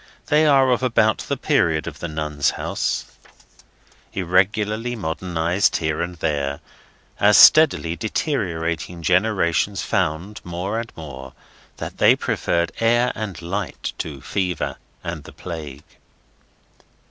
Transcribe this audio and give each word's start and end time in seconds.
They 0.25 0.47
are 0.47 0.71
of 0.71 0.81
about 0.81 1.19
the 1.19 1.37
period 1.37 1.85
of 1.85 1.99
the 1.99 2.07
Nuns' 2.07 2.49
House, 2.57 3.05
irregularly 4.13 4.95
modernised 4.95 5.75
here 5.75 6.01
and 6.01 6.15
there, 6.15 6.59
as 7.19 7.37
steadily 7.37 7.95
deteriorating 7.95 9.03
generations 9.03 9.83
found, 9.83 10.41
more 10.43 10.79
and 10.79 10.91
more, 10.97 11.33
that 11.77 11.99
they 11.99 12.15
preferred 12.15 12.71
air 12.79 13.11
and 13.13 13.39
light 13.43 13.93
to 13.99 14.21
Fever 14.21 14.77
and 15.03 15.23
the 15.23 15.33
Plague. 15.33 15.83